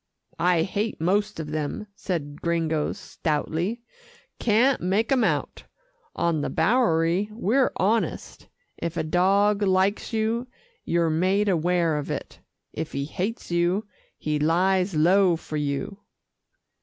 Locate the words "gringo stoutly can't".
2.41-4.81